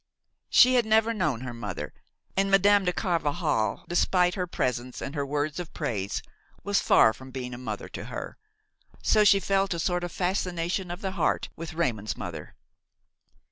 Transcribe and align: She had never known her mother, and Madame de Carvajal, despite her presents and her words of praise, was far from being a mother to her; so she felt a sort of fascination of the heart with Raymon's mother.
She 0.49 0.73
had 0.73 0.85
never 0.87 1.13
known 1.13 1.41
her 1.41 1.53
mother, 1.53 1.93
and 2.35 2.49
Madame 2.49 2.85
de 2.85 2.91
Carvajal, 2.91 3.85
despite 3.87 4.33
her 4.33 4.47
presents 4.47 4.99
and 4.99 5.13
her 5.13 5.27
words 5.27 5.59
of 5.59 5.75
praise, 5.75 6.23
was 6.63 6.79
far 6.81 7.13
from 7.13 7.29
being 7.29 7.53
a 7.53 7.59
mother 7.59 7.87
to 7.89 8.05
her; 8.05 8.35
so 9.03 9.23
she 9.23 9.39
felt 9.39 9.75
a 9.75 9.79
sort 9.79 10.03
of 10.03 10.11
fascination 10.11 10.89
of 10.89 11.01
the 11.01 11.11
heart 11.11 11.49
with 11.55 11.75
Raymon's 11.75 12.17
mother. 12.17 12.55